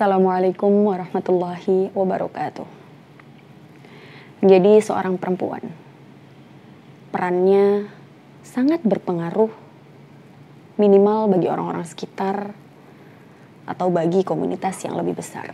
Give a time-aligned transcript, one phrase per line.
[0.00, 2.64] Assalamualaikum warahmatullahi wabarakatuh.
[4.40, 5.60] Menjadi seorang perempuan,
[7.12, 7.84] perannya
[8.40, 9.52] sangat berpengaruh
[10.80, 12.56] minimal bagi orang-orang sekitar
[13.68, 15.52] atau bagi komunitas yang lebih besar.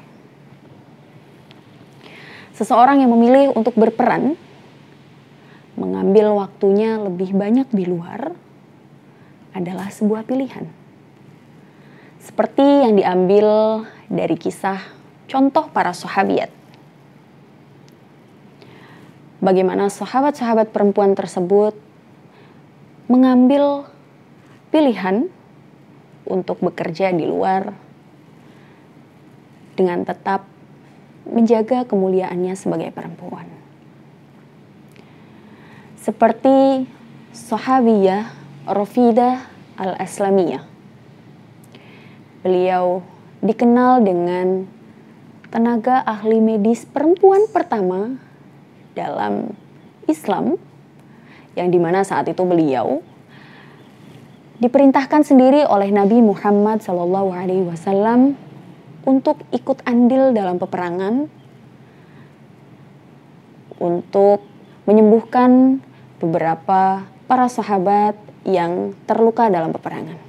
[2.55, 4.39] Seseorang yang memilih untuk berperan
[5.75, 8.31] mengambil waktunya lebih banyak di luar
[9.59, 10.86] adalah sebuah pilihan.
[12.27, 13.47] Seperti yang diambil
[14.11, 14.83] dari kisah
[15.31, 16.51] contoh para sahabat.
[19.39, 21.79] Bagaimana sahabat-sahabat perempuan tersebut
[23.07, 23.87] mengambil
[24.75, 25.31] pilihan
[26.27, 27.71] untuk bekerja di luar
[29.79, 30.51] dengan tetap
[31.31, 33.47] menjaga kemuliaannya sebagai perempuan.
[36.03, 36.91] Seperti
[37.31, 38.35] sahabiyah
[38.67, 39.47] Rafidah
[39.79, 40.76] al-Aslamiyah.
[42.47, 43.03] Beliau
[43.43, 44.71] dikenal dengan
[45.51, 48.23] tenaga ahli medis perempuan pertama
[48.95, 49.51] dalam
[50.07, 50.55] Islam
[51.59, 53.03] yang di mana saat itu beliau
[54.63, 58.39] diperintahkan sendiri oleh Nabi Muhammad Shallallahu Alaihi Wasallam
[59.03, 61.27] untuk ikut andil dalam peperangan
[63.83, 64.47] untuk
[64.87, 65.83] menyembuhkan
[66.23, 68.15] beberapa para sahabat
[68.47, 70.26] yang terluka dalam peperangan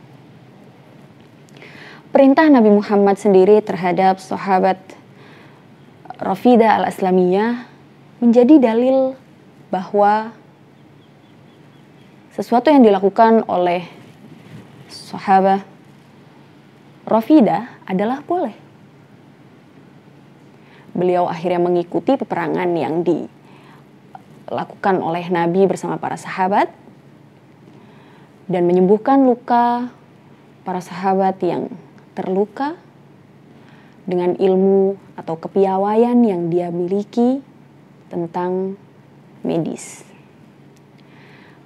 [2.17, 4.81] perintah Nabi Muhammad sendiri terhadap sahabat
[6.17, 7.69] Rafida al-Aslamiyah
[8.17, 9.13] menjadi dalil
[9.69, 10.33] bahwa
[12.33, 13.85] sesuatu yang dilakukan oleh
[14.89, 15.61] sahabat
[17.05, 18.57] Rafida adalah boleh.
[20.97, 26.73] Beliau akhirnya mengikuti peperangan yang dilakukan oleh Nabi bersama para sahabat
[28.49, 29.93] dan menyembuhkan luka
[30.65, 31.69] para sahabat yang
[32.17, 32.73] terluka
[34.09, 37.45] dengan ilmu atau kepiawaian yang dia miliki
[38.09, 38.73] tentang
[39.45, 40.01] medis.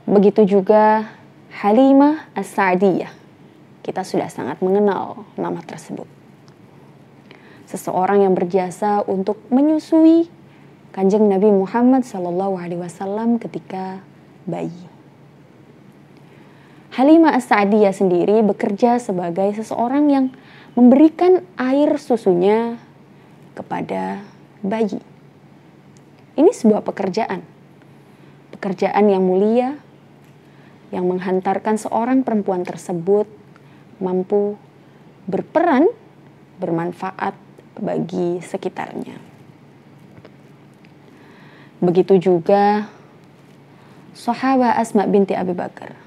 [0.03, 1.07] Begitu juga
[1.63, 3.13] Halimah As-Sa'diyah.
[3.79, 6.09] Kita sudah sangat mengenal nama tersebut.
[7.69, 10.27] Seseorang yang berjasa untuk menyusui
[10.91, 14.03] Kanjeng Nabi Muhammad SAW ketika
[14.43, 14.91] bayi.
[16.91, 20.25] Halimah As-Sa'diyah sendiri bekerja sebagai seseorang yang
[20.77, 22.79] memberikan air susunya
[23.57, 24.23] kepada
[24.63, 24.99] bayi.
[26.39, 27.43] Ini sebuah pekerjaan.
[28.55, 29.75] Pekerjaan yang mulia
[30.91, 33.27] yang menghantarkan seorang perempuan tersebut
[34.03, 34.59] mampu
[35.27, 35.87] berperan
[36.59, 37.35] bermanfaat
[37.79, 39.15] bagi sekitarnya.
[41.81, 42.91] Begitu juga
[44.13, 45.97] sahabat Asma binti Abi Bakar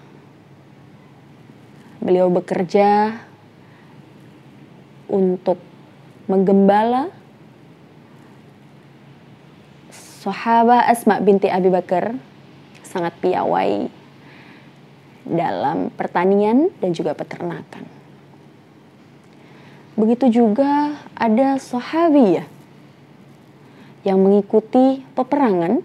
[2.04, 3.16] Beliau bekerja
[5.14, 5.62] untuk
[6.26, 7.14] menggembala
[9.94, 12.18] sahabat Asma binti Abi Bakar
[12.82, 13.86] sangat piawai
[15.22, 17.86] dalam pertanian dan juga peternakan.
[19.94, 22.50] Begitu juga ada sahabiyah
[24.02, 25.80] yang mengikuti peperangan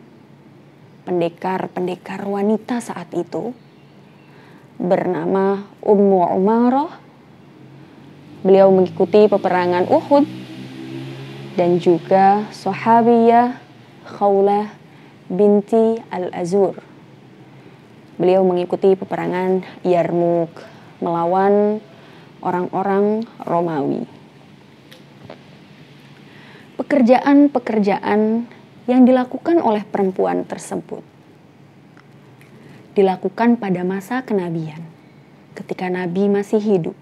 [1.08, 3.56] pendekar-pendekar wanita saat itu
[4.80, 7.09] bernama Ummu Umarah.
[8.40, 10.24] Beliau mengikuti peperangan Uhud
[11.60, 13.60] dan juga sahabiyah
[14.08, 14.72] Khawlah
[15.28, 16.80] binti Al-Azur.
[18.16, 20.52] Beliau mengikuti peperangan Yarmuk
[21.04, 21.84] melawan
[22.40, 24.08] orang-orang Romawi.
[26.80, 28.48] Pekerjaan-pekerjaan
[28.88, 31.04] yang dilakukan oleh perempuan tersebut
[33.00, 34.84] dilakukan pada masa kenabian,
[35.56, 36.98] ketika Nabi masih hidup,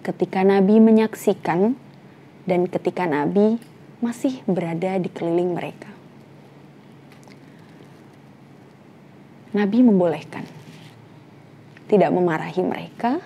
[0.00, 1.76] ketika Nabi menyaksikan,
[2.48, 3.60] dan ketika Nabi
[4.00, 5.88] masih berada di keliling mereka.
[9.50, 10.46] Nabi membolehkan,
[11.90, 13.18] tidak memarahi mereka,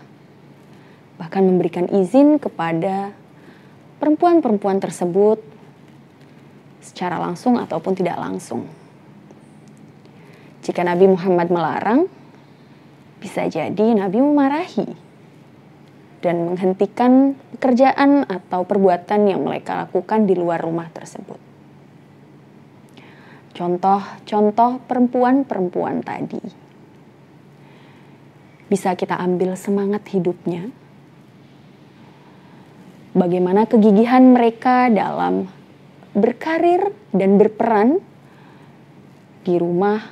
[1.20, 3.12] bahkan memberikan izin kepada
[4.02, 5.38] perempuan-perempuan tersebut
[6.80, 8.66] secara langsung ataupun tidak langsung
[10.64, 12.08] jika Nabi Muhammad melarang,
[13.20, 14.88] bisa jadi Nabi memarahi
[16.24, 21.36] dan menghentikan pekerjaan atau perbuatan yang mereka lakukan di luar rumah tersebut.
[23.52, 26.42] Contoh-contoh perempuan-perempuan tadi
[28.72, 30.72] bisa kita ambil semangat hidupnya.
[33.14, 35.46] Bagaimana kegigihan mereka dalam
[36.16, 38.02] berkarir dan berperan
[39.46, 40.02] di rumah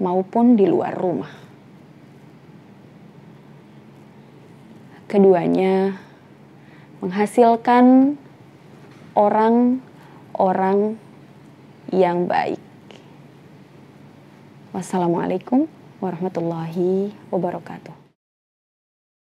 [0.00, 1.32] maupun di luar rumah.
[5.06, 5.94] Keduanya
[6.98, 8.18] menghasilkan
[9.14, 10.98] orang-orang
[11.94, 12.58] yang baik.
[14.74, 15.70] Wassalamualaikum
[16.02, 18.05] warahmatullahi wabarakatuh.